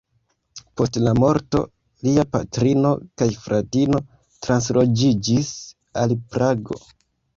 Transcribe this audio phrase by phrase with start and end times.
[0.79, 1.59] Post la morto,
[2.07, 4.01] lia patrino kaj fratino
[4.47, 5.53] transloĝiĝis
[6.05, 6.81] al Prago.